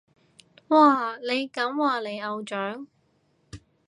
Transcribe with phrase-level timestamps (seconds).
[0.69, 2.87] 哇，你咁話你偶像？